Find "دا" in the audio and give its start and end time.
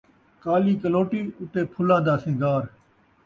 2.05-2.15